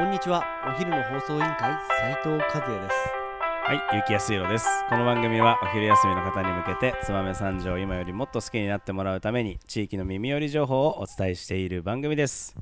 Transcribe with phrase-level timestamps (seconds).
[0.00, 2.96] こんにちはお昼の放送委員会斉藤和也です
[3.66, 4.66] はい、ゆきやすいろです。
[4.88, 12.56] この番組はお昼休みの方に向けて、つばめ三条を今よりもっと好きになってもらうために、地域の耳寄り情報をお伝えしている番組です。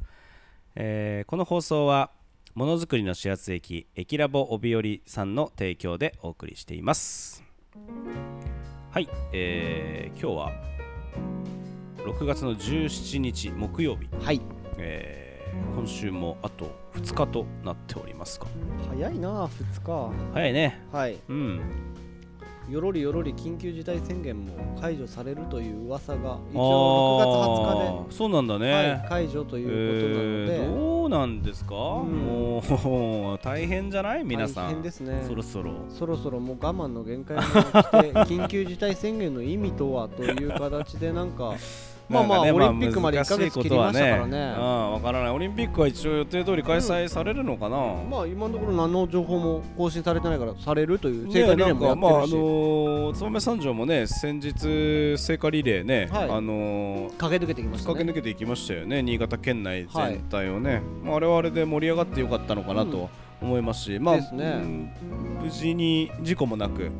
[0.74, 2.10] えーこの放送は、
[2.56, 7.45] ものづくりの始発駅、駅ラボ帯織さんの提供でお送りしています。
[8.91, 10.52] はい、えー今日は
[11.98, 14.41] 6月の17日木曜日、はい
[14.78, 15.17] えー
[15.77, 18.47] 今週もあと2日となっておりますが、
[18.91, 20.83] 早いな2早いね。
[20.91, 21.19] 日はい。
[21.29, 21.61] うん。
[22.69, 31.79] よろりよろり緊急事態宣言も解除されるという噂が一あ応6月20ーそうなんだ日で、ね、はい、解除ということなので、えーどうなんですか、ん。
[31.79, 34.24] もう大変じゃない？
[34.24, 35.24] 皆さ大ん変ですね。
[35.27, 35.73] そろそろ。
[35.88, 37.55] そろそろもう我慢の限界が来て
[38.37, 41.55] 緊急事態宣言の意味とはという形でなんか
[42.08, 45.30] まあまあ、ねオリンピックまで1ヶ月切りましたからね,、ねうんわからない。
[45.30, 47.76] オリンピックは一応予定通り開催されるのかな、
[48.10, 56.30] まあ今のところ何の情報も更新されてないからされるというね聖火リレーもやなんかまああってるし、のー燕三条もね先日聖火リレーね、はい。
[56.30, 57.95] あのー駆け抜けてきましたね。
[57.95, 63.09] 駆け抜けていきましたよね新潟県内全体をね、まあ、あれはあれで盛り上がってよかったのかなと
[63.40, 64.22] 思いますし、まあね。
[64.32, 64.91] うん
[65.43, 66.91] 無事に事故もなく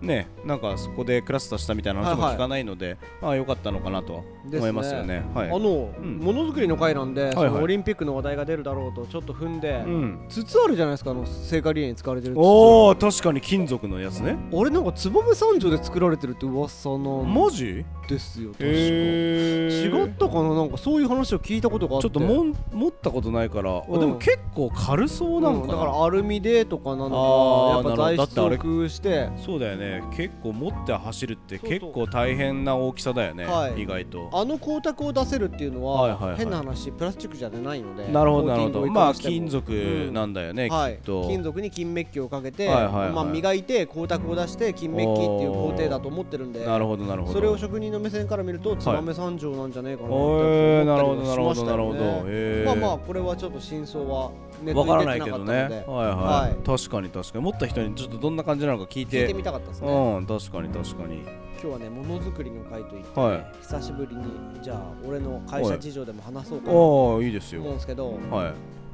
[0.00, 5.24] ねなんかそこでクラスターしたみたいな話も聞かないので、まあ良かったのかなと思いますよね。
[5.34, 5.48] はい。
[5.48, 5.58] あの、
[6.00, 6.18] ん。
[6.18, 12.38] ものづくりの会なんで、オリンピックの話題が出るだろうとちょっと踏んで、うん、筒あるじゃないですかあの聖火リレーに使われてる筒。
[12.38, 14.36] おお確かに金属のやつね。
[14.52, 17.84] あれなんか燕三条で作られてるって噂なんマジ？
[18.08, 20.54] ですよ確か、違ったかな？
[20.54, 22.08] なんかそういう話を聞いたことがあって。
[22.08, 29.28] ちょっともん持ったことないから、でも結構軽そうなのかだからアルミでとかなのかやっぱ材質を工夫して。
[29.44, 29.85] そうだよね
[30.16, 33.82] 結構持って走るって結構大変な大きさだよね、はい。
[33.82, 34.30] 意外と。
[34.32, 36.36] あの光沢を出せるっていうのは,、はいはいはい。
[36.36, 38.86] 変な話プラスチックじゃないのでなるほどなるほど。
[38.86, 40.94] まあ金属なんだよね、はい。
[40.94, 41.28] きっと。
[41.28, 43.10] 金属に金メッキをかけて、はいはいはい。
[43.12, 47.34] まあ、磨いて光沢を出して金メッキっていう工程だと思ってるんでなるほどなるほど。
[47.34, 52.66] それを職人の目線から見ると燕三条なんじゃねえかなっておーなるほ思ったりどなるほもしましたよねへー。
[52.66, 54.30] まあまあこれはちょっと真相は
[54.62, 55.52] ネットわからないけどね。
[55.54, 56.66] はいはい、はい。
[56.66, 57.44] 確かに確かに。
[57.44, 59.22] 持った人にちょっとどんな感じなのか聞いて。
[59.22, 59.88] 聞いてみたかったですね。
[59.88, 61.22] うん確かに確かに。
[61.22, 63.46] 今日はねものづくりの会といって、はい。
[63.62, 64.24] 久しぶりに
[64.62, 67.60] じゃあ俺の会社事情でも話そうかなとああいいですよ。
[67.62, 68.44] 思うんですけどはい。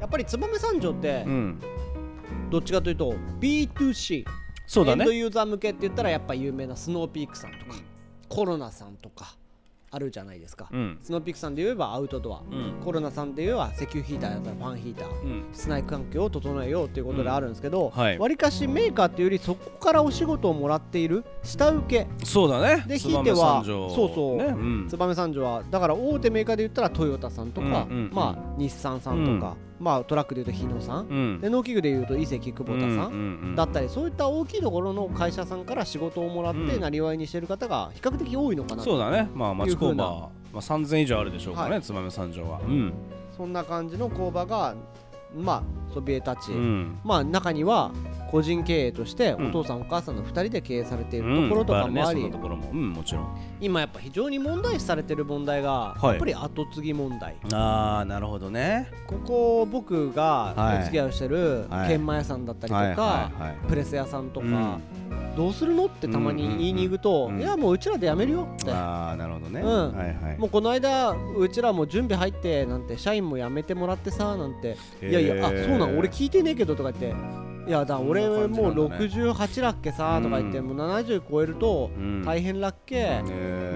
[0.00, 1.60] やっぱり燕三条ってうん。
[2.50, 4.24] どっちかというと B2C
[4.66, 5.02] そうだね。
[5.02, 7.74] エンドユーザー向けって言ったらやっぱ有名なスノーピークさんとか、
[8.28, 9.36] コロナさんとか
[9.94, 10.98] あるじゃないですか、うん。
[11.02, 12.82] スノーピークさんで言えばアウトドア、うん。
[12.82, 15.22] コロナさんで言えば石油ヒーターだったらファンヒーター。
[15.22, 15.44] うん。
[15.52, 18.00] 室内環境を整えようということであるんですけど、うん。
[18.02, 18.18] はい。
[18.18, 22.24] わりかしメーカーっていうよりそこからお仕事をもらっている下請け。
[22.24, 22.84] そうだね。
[22.88, 24.36] でひいてはそうそう。
[24.38, 24.88] ねうん。
[24.88, 31.40] 燕三条はだから大手メーカーで言ったらトヨタさんとか、まあ日産さんとか、まあトラックで言うと日野さん、うん。
[31.40, 36.80] で農機具で言うと伊勢久保田さん、だったりそういった大きいところの会社さんから仕事をもらってうん。
[36.80, 38.82] なりわいにしてる方が比較的多いのかなと。
[38.82, 39.28] そうだね。
[39.34, 39.94] まあ町工場
[40.52, 42.60] まあ3000以上あるでしょうからねは燕三条は。
[42.60, 42.92] うん。
[43.36, 44.74] そんな感じの工場が
[45.34, 45.62] まあ
[45.92, 46.98] そびえ立ち、うん。
[47.04, 47.90] まあ中には
[48.32, 49.48] 個人経営としてうん。
[49.48, 52.28] お父さんお母さんの2人で経営されているところとかもあり、うん。
[52.28, 52.70] んなところも。
[52.72, 53.38] うんもちろん。
[53.60, 56.06] 今やっぱ非常に問題視されてる問題が、はい。
[56.08, 57.36] やっぱり後継ぎ問題。
[57.52, 58.90] ああなるほどね。
[59.06, 60.78] ここ僕がはい。
[60.78, 61.88] お付き合いをしてるはい。
[61.88, 64.82] 研磨屋さんだったりとか、はいはいはいプレス屋さんとか、うん。
[65.36, 68.70] どうするのってたまに言いに行くと、いやもううちらでやめるよって。
[68.72, 69.60] ああなるほどね。
[69.60, 69.96] うん。
[69.96, 70.38] はいはい。
[70.38, 74.76] もうこの間うちらも準備入ってなんて社員も辞めてもらってさなんて。
[75.02, 78.66] いやいやあそうなん俺聞いてねえけどとか言っていやだ俺もうなんだね。
[79.06, 80.76] 68だっけさとか言ってうん。
[80.76, 82.22] もう70超えるとうん。
[82.24, 83.22] 大変らっけ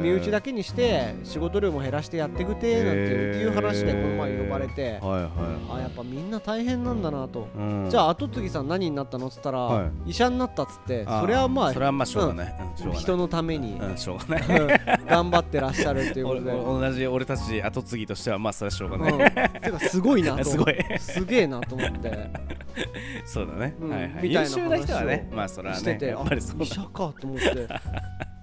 [0.02, 3.00] 身内だけにして仕事量も減らしてやってくてなんて
[3.38, 4.98] いう話でこの前呼ばれて。
[5.00, 7.48] はいはあやっぱみんな大変なんだなと。
[7.88, 9.28] じゃあ後継ぎさん何になったの？
[9.28, 12.54] っつったら、は医者になったっつってそれはまあそれはまあしょうがない。
[12.94, 14.60] 人のために、うんしょうがない。
[14.60, 14.68] うん
[15.06, 16.52] 頑張ってらっしゃるっていうことで。
[16.54, 19.12] お同じ俺たち後継ぎとしてはまあそれはしょうがない。
[19.12, 19.18] うん、
[19.60, 20.44] てかすごいなと。
[20.50, 20.76] すごい。
[20.98, 22.30] すげえなと思って。
[23.24, 23.74] そうだね。
[23.80, 23.90] うん。
[23.90, 24.10] はいはい。
[24.10, 26.56] みたいな優秀な人はね話をまあそれはしてて、ねやっぱりそう。
[26.60, 27.68] あ医者かと思って。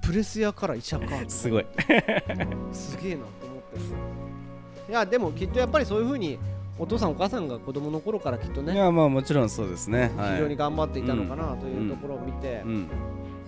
[0.02, 1.06] プレス屋から医者か。
[1.06, 1.66] だすごい。
[2.72, 3.62] すげえなと思っ
[4.88, 4.92] て。
[4.92, 6.38] いやでもきっとやっぱりそういうふうに
[6.78, 10.12] お父さんお母さんが子供の頃からきっとねいやまあもちろんそうですね。
[10.18, 10.32] はい。
[10.34, 12.88] 非常に頑張っていたのかなというところを見て、うん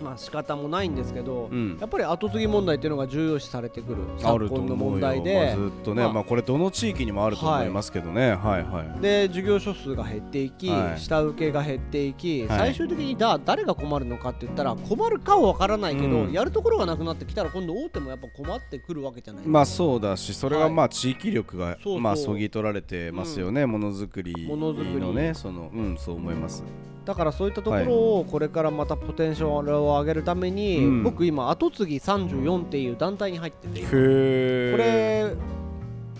[0.01, 1.77] まあ仕方もないんですけど、うん。
[1.79, 10.99] やっぱり後継ぎ問題っていうのが重要視されてくるあ昨今の問題まあで、ずっとね、まあまあ、これどの地域にもあると思いますけどね、はい、はいで事業所数が減っていき、はい。
[10.99, 12.59] 下請けが減っていき、はい。
[12.59, 16.31] 最終的にだ誰が困るのかって言ったら困るかは分からないけど、うん。
[16.31, 19.51] やるところがなくなってきたら今度大手もやっぱ困ってくるわけじゃないですか。
[19.51, 20.73] まあそうだしそれがはい。
[20.73, 25.05] まあ地域力がまあそぎ取られてますよね、ものづくりものづくり。
[25.05, 26.63] のねそのうんそう思います
[27.05, 31.03] だからそういったところをこれからまたポテンシャルを上げるために、うん。
[31.03, 35.35] 僕今後継ぎ34っていう団体に入っててへこえ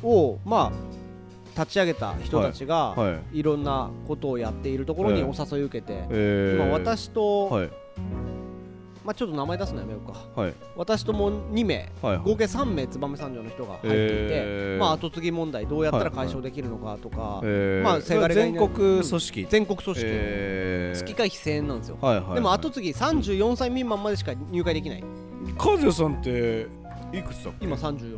[0.04, 3.40] れをまあ立ち上げた人たちが、はい。
[3.40, 3.44] い。
[3.44, 7.70] ろんなことをやっているところにええお誘い受けて、えー、今私と、はい
[9.06, 10.42] まあちょっと名前出すのやめようか。
[10.42, 10.54] はい。
[10.76, 13.96] 私とも2名はい合計3名燕三条の人が入っていて、
[14.32, 17.84] えーまあ後継ぎ問題どうやったら解消できるのかとか、えー。
[17.84, 20.98] まあせがれ全国組織、全国組織、えー。
[20.98, 22.36] 月会費1000円なんですよ、はいはいはい。
[22.36, 25.04] でも後継ぎ34歳未満までしか入会できない。
[25.58, 26.68] 和也さんって
[27.14, 27.66] いくつだっけ？
[27.66, 28.15] 今34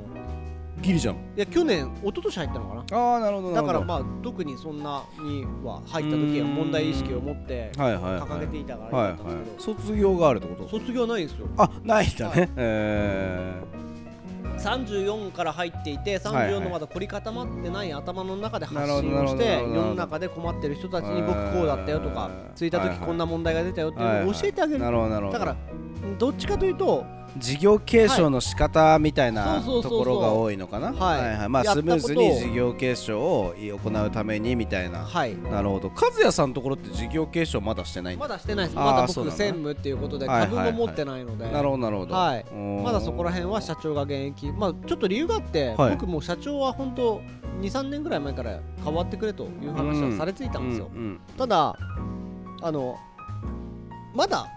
[0.81, 1.15] ギリじゃん。
[1.15, 2.99] いや去年一昨年入ったのかな。
[2.99, 3.73] ああなるほどなるほど。
[3.73, 8.21] だからまあ特にそんなには入った時は問題意識を持ってはいはいはい。
[8.21, 10.69] 掲げていたからはいよかったんですけど、はい卒業があるってこと？
[10.69, 11.47] 卒業はないんですよ。
[11.57, 13.63] あないんだね、はえ
[14.57, 24.79] 34から入っていてはい34のまだ凝り固まってない頭の中で発信をして世の中で困ってる人たちに僕こうだったよとかえーついた時はいはいこんな問題が出たよっていうのを教えてあげる。
[24.81, 25.57] なるほどなるほどだから
[26.17, 27.05] どっちかというと
[27.39, 30.93] 事業継承の仕方みたいなところが多いのかな？
[30.93, 31.49] はい。
[31.49, 34.99] まあやったスムーズに事業継承を行うためにみたいな。
[34.99, 35.35] はい。
[35.37, 35.89] なるほど。
[35.95, 38.75] 和也さんのところって事業継承まだしてないまだしてないです。
[38.75, 40.65] まだ僕専務っていうことではいはいはい。
[40.67, 41.51] 株も持ってないので。
[41.51, 42.15] なるほどなるほど。
[42.15, 42.45] はい。
[42.51, 44.51] うんまだそこら辺は社長が現役。
[44.51, 45.91] まあちょっと理由があってはい。
[45.91, 47.21] 僕も社長は本当
[47.61, 50.89] 23年ぐらい前から変わってくれという話はされていたんですよ。
[50.93, 51.19] うんうん。
[51.37, 51.75] ただ
[52.61, 52.95] あの
[54.13, 54.47] まだ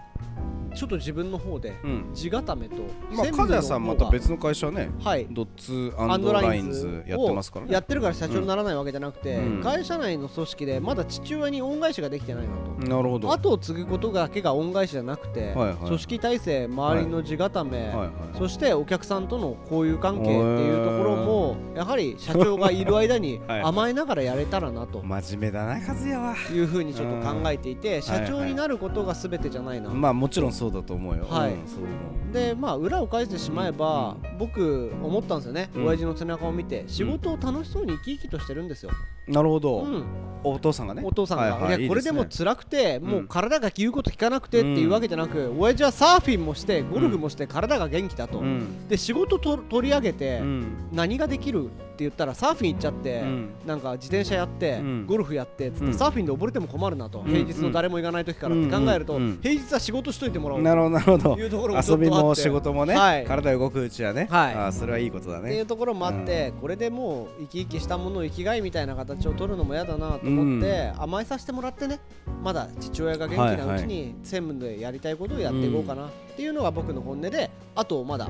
[0.75, 2.09] ちょっと自分の方でうん。
[2.13, 2.75] 地固めと
[3.11, 5.27] まあ専務の和也さんまた別の会社ねはい。
[5.29, 7.73] ドッツアンドラインズズやってますからね。
[7.73, 9.61] やってるから社長にならないわけじゃなくて、うん。
[9.61, 12.87] 会社内の組織でまだ父親に恩返しができてないなと。
[12.87, 13.27] なるほど。
[13.27, 18.37] はい後を継ぐことだけが恩返しじゃなくて、組織体制周りの地固め、はい。
[18.37, 25.01] そしてお客さんとの交友関係っていうところもやはり社長がいる間に はい甘えながらやれたらなと。
[25.01, 26.35] 真面目だな和也は。
[26.53, 28.01] いうふうにちょっと考えていてん。
[28.01, 31.25] 社長になることが全てじゃないな、まあもちろんそうだと思うよ。
[31.27, 31.53] はい。
[31.53, 35.85] うんそう思でまあ裏を返してしまえば、僕思ったんですよね、うん。
[35.87, 38.91] 親父の背中を見て仕事を楽しそうに生き生きとしてるんですよ、
[39.27, 39.81] うなるほど。
[39.81, 40.05] うん。
[40.43, 41.01] お父さんがね。
[41.03, 43.03] お父さんが、はいやこれでも辛くて、ん。
[43.03, 48.43] もう体が言うこと聞かなくてっていうわけじゃなく、親父はサーフィンもしてゴルフもして体が元気だと、
[48.87, 50.89] で仕事と取り上げて、うん。
[50.93, 51.69] 何ができる
[52.01, 53.49] 言ったらサーフィン行っちゃって、うん。
[53.65, 55.05] なんか自転車やって、うん。
[55.05, 55.93] ゴルフやってっつって、うん。
[55.93, 57.25] サーフィンで溺れても困るなと、ん。
[57.25, 60.61] 平日の誰も行かない時からって考えると、平日は仕事しといてもらおう。
[60.61, 61.35] なるほどなるほど。
[61.35, 63.25] というところも遊びも仕事もね、はい。
[63.25, 64.53] 体動くうちはね、はい。
[64.53, 71.99] あーそれはいいことだっていねうところもあって、これでもう生き生きしたものを生きがいみたいな形を取るのも嫌だなと思って、甘えさせてもらってね。
[72.43, 78.29] まだ父親が元気なうちに専務でやりたいことをやっていこうかなっていうのが僕の本音であとまだ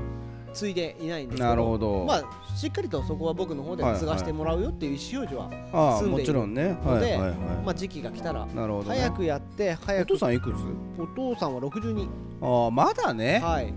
[0.52, 2.24] 継いでいないんですけどなるほど、まあ
[2.56, 6.76] しっかりとそこは僕の方で継がしてもらうよっていう意思表示は、ああも住んでいるちろんね。
[6.84, 8.46] のではいはいはい、まあ時期が来たら
[8.86, 11.00] 早くやって早おく父さんいくつ？
[11.00, 12.08] お父さんは62
[12.42, 13.72] ああまだね、はい。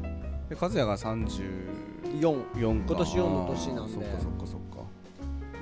[0.50, 1.86] で和也が34
[2.22, 3.94] 4か今年4の年なんで。
[3.94, 4.84] そっかそっかそっか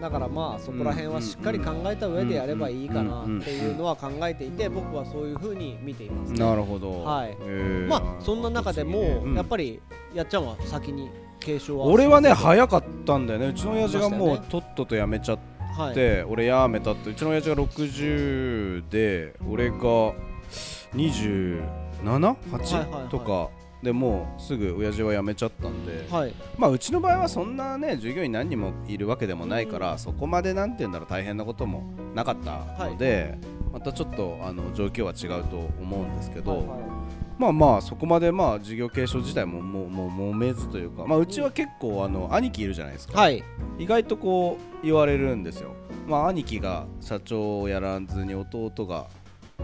[0.03, 7.03] だからまあそこら辺はしっかり考えた上でやればいいかなっていうのは考えていて僕はそういうふうに見ています、なるほど。
[7.03, 7.37] はい。
[7.39, 7.87] えー。
[7.87, 9.33] まあそんな中でもうん。
[9.33, 9.79] やっぱり
[10.13, 11.09] やっちゃんは先に
[11.39, 13.47] 継承は俺はね早かったんだよね。
[13.47, 15.39] うちの親父がもうとっとと辞めちゃっ
[15.77, 15.93] はい。
[15.93, 21.63] て、俺辞めたってうちの親父が60で俺が 27?8?、は
[22.03, 23.09] いはいはい。
[23.09, 23.49] とか
[23.83, 26.33] でもうすぐ親父は辞めちゃったんで、はい。
[26.57, 31.83] まあうちの場合はそんなね従業員何人もいるわけでもないから、そこまでなんて言うんだろう大変なことも
[32.15, 33.37] なかったので、
[33.73, 36.93] またちょっとあの状況は違うと思うんですけど、はいは
[37.37, 43.43] まあまあそこまでまあ事業継承自体ももうもう揉めずというか、まあ、うちは結構あの兄貴いるじゃないですか、はい。
[43.79, 45.75] 意外とこう言われるんですよ。
[46.07, 49.07] まあ兄貴が社長をやらずに弟が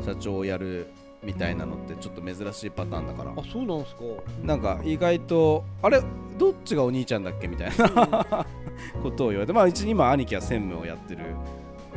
[0.06, 0.88] 社長をやる
[1.24, 3.32] みたいなのってちょっと珍しいパターンだから。
[3.32, 4.02] あそうなんですか。
[4.44, 6.02] なんか意外とあれ？
[6.38, 7.48] どっちがお兄ちゃんだっけ？
[7.48, 8.46] みたいな。
[9.04, 9.54] ことを言われて。
[9.54, 11.22] まあうちに今兄貴は専務をやってる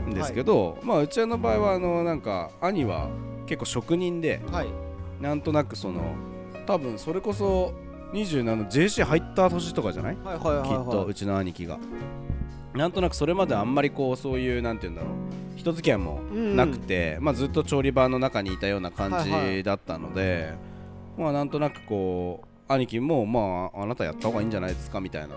[0.09, 3.09] んですけど、まあうちの場合はあのなんか兄は
[3.47, 4.69] 結構職人ではい。
[5.21, 6.00] なんとなくその
[6.67, 7.73] 多分それこそ
[8.12, 10.17] 27 JC 入った年とかじゃない？
[10.25, 11.79] はいはいはいきっとうちの兄貴が。
[12.75, 15.12] なんとなくそれまであんまりこうそういうなんて言うんだろう
[15.62, 20.54] 人付き合いもなくて、まあ、ずっと調理場の中にいたような感じだったので、
[21.16, 25.37] まあなんとなくこう兄貴もまああなたやった方がいいんじゃないですかみたいな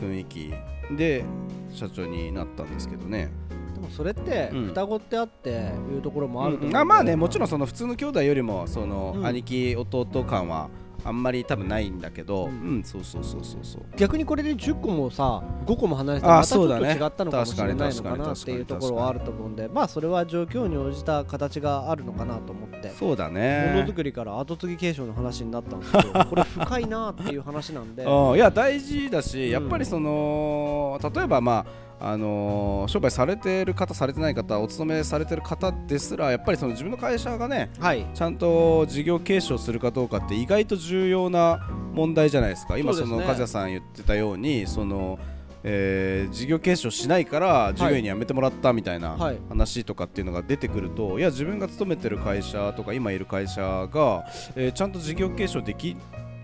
[0.00, 0.54] 雰囲気
[0.96, 1.24] で
[1.72, 3.30] 社長になったんですけどね。
[3.74, 4.66] でもそれってうん。
[4.68, 6.72] 双子ってあっていうところもあると思うんうん。
[6.72, 9.26] であまあねもちろんその普通の兄弟よりもその、うん。
[9.26, 10.70] 兄貴弟感は
[11.04, 13.82] あんまり多分ないんだけど、ううんんそうそうそうそうそう。
[13.96, 16.98] 逆にこれで10個もさ5個も離れてあまたちょっとそうだね。
[17.00, 22.90] 違ったのかもしれないのかなっていうところはあると思うんでまあそれは状況に応じた形があるのかなと思って。
[22.90, 28.04] そうだものねづくりから後継ぎ継承の話になったんですけど これ深いなっていう話なんで。
[28.06, 31.66] うんいや大事だし、うんやっぱりその例えばまあ
[32.04, 38.06] あのー商売されてる方されてない方お勤めされてる方ですらやっぱりその自分の会社がねはい。
[38.12, 41.60] ちゃんと事業継承するかどうかって意外と重要な
[41.94, 42.76] 問題じゃないですか。
[42.78, 45.18] 今その梶谷さん言ってたようにその、
[45.62, 49.38] えー事業継承しないから従業員に辞めてもらったみたいなはい。
[49.48, 53.60] 話とかっていうのが出てくると、い、や自分が勤めてる会社とか今いる会社
[53.92, 54.24] が、
[54.56, 55.96] えーちゃんと事業継承でき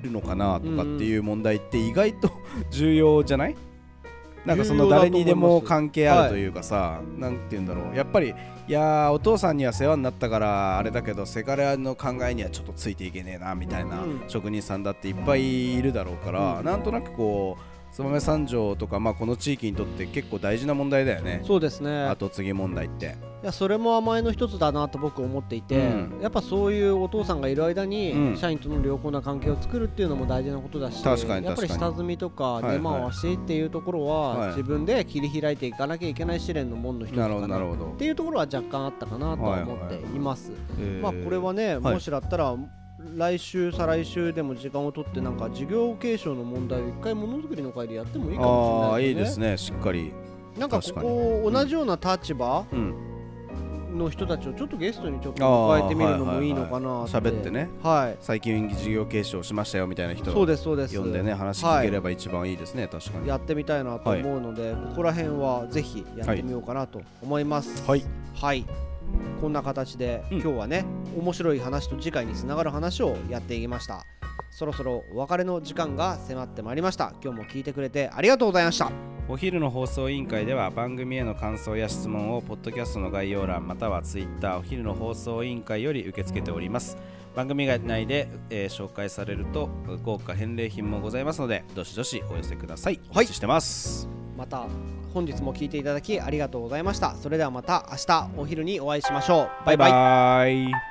[0.03, 2.31] るのかなとかっていう問題って意外と
[2.71, 3.57] 重要じゃない？
[4.49, 7.95] なんかその誰にでも関係あるというかさ、なんて言うんだろう。
[7.95, 8.35] やっぱり
[8.67, 14.23] いやーお父さんには世話になったからあれだけどせがれの考えにはちょっとついていけねえなみたいなうん。
[14.27, 16.65] 職人さんだっていっぱいいるだろうから、うん。
[16.65, 21.43] なんとなくこう燕三条とか、まあ、この地域にとって結構大事な問題だよね。
[21.47, 22.07] そうですね。
[22.07, 23.17] 後継ぎ問題って。
[23.43, 26.21] いやそれも甘えの一つだなと僕思っていて、うん。
[26.21, 28.37] やっぱそういうお父さんがいる間に、うん。
[28.37, 32.79] 社員との良好な関係を作るっていうのも大事なことだし確かにやっぱり下積みとかいはい。
[32.79, 34.49] 根回しっていうところは、はい。
[34.51, 40.53] 自分で切り開いていかなきゃいけない試練の門の一つかなっていうところは若干あったかなとは思っています。
[41.01, 41.95] まあこれはね、はい。
[41.95, 42.55] もしだったら
[43.17, 49.47] 来週再来週でも時間を取ってなんか事業継承の問題を一回ものづくりの会でやってもいいかもああしれないですね。
[49.47, 50.13] いいですねしっかり。
[50.59, 50.93] なんかこ
[51.43, 52.95] こ同じような立場うん。
[53.97, 57.13] の人たちをちょっとゲストにちょっと迎えてみるのもいいのかなって。
[57.13, 57.69] 喋ってね。
[57.83, 58.17] はい。
[58.21, 60.97] 最近事業継承しましたよみたいな人そうですそうです。
[60.97, 63.29] 呼んでね話聞ければ一番いいですね、確かに。
[63.29, 67.85] やってみたいなと思うので、ここら辺はぜひやってみようかなと思います。
[67.89, 68.05] はい。
[68.35, 68.65] はい、
[69.41, 70.41] こんな形で、うん。
[70.41, 70.85] 今日はね
[71.17, 74.05] 面白い話と次回につながる話をやっていきました。
[74.51, 77.13] そろそろお別れの時間が迫ってまいりました。
[77.23, 78.91] 今日も聞いてくれてありがとうございました。
[79.29, 86.97] お昼の放送委員会では番組への感想や質問をポッドキャストの概要欄またはツイッターお昼の放送委員会より受け付けております。
[87.37, 89.69] 番組内で、えー紹介されると
[90.03, 93.01] 豪華返礼品もございますのでどしどしお寄せください。
[93.11, 94.67] お待ちしてます、また
[95.13, 97.17] 本日も聞いていただきありがとうございました。
[97.17, 99.67] それではまた明日お昼にお会いしましょう。
[99.67, 99.91] バイバイ。
[99.91, 100.88] バイバ